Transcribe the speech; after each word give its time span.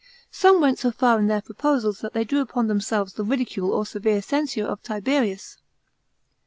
Some 0.31 0.59
went 0.61 0.79
so 0.79 0.89
far 0.89 1.19
in 1.19 1.27
their 1.27 1.43
proposals 1.43 1.99
that 1.99 2.13
they 2.13 2.23
drew 2.23 2.41
upon 2.41 2.65
themselves 2.65 3.13
the 3.13 3.23
ridicule 3.23 3.71
or 3.71 3.85
severe 3.85 4.23
censure 4.23 4.65
of 4.65 4.81
Tiberius. 4.81 5.57